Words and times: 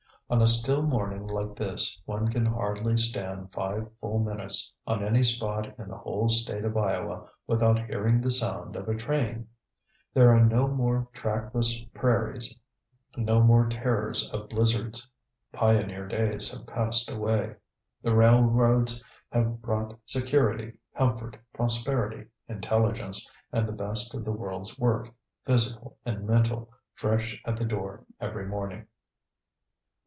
On 0.31 0.41
a 0.41 0.47
still 0.47 0.87
morning 0.87 1.27
like 1.27 1.57
this 1.57 2.01
one 2.05 2.29
can 2.29 2.45
hardly 2.45 2.95
stand 2.95 3.51
five 3.51 3.89
full 3.99 4.19
minutes 4.19 4.73
on 4.87 5.03
any 5.03 5.23
spot 5.23 5.77
in 5.77 5.89
the 5.89 5.97
whole 5.97 6.29
state 6.29 6.63
of 6.63 6.77
Iowa 6.77 7.27
without 7.47 7.79
hearing 7.85 8.21
the 8.21 8.31
sound 8.31 8.77
of 8.77 8.87
a 8.87 8.95
train. 8.95 9.49
There 10.13 10.33
are 10.33 10.41
no 10.45 10.69
more 10.69 11.09
trackless 11.11 11.77
prairies, 11.93 12.57
no 13.17 13.41
more 13.43 13.67
terrors 13.67 14.31
of 14.31 14.47
blizzards. 14.47 15.05
Pioneer 15.51 16.07
days 16.07 16.49
have 16.53 16.65
passed 16.65 17.11
away. 17.11 17.55
The 18.01 18.15
railroads 18.15 19.03
have 19.33 19.61
brought 19.61 19.99
security, 20.05 20.71
comfort, 20.95 21.35
prosperity, 21.53 22.27
intelligence, 22.47 23.29
and 23.51 23.67
the 23.67 23.73
best 23.73 24.15
of 24.15 24.23
the 24.23 24.31
world's 24.31 24.79
work, 24.79 25.09
physical 25.43 25.97
and 26.05 26.25
mental, 26.25 26.71
fresh 26.93 27.37
at 27.43 27.57
the 27.57 27.65
door 27.65 28.05
every 28.21 28.45
morning. 28.47 28.87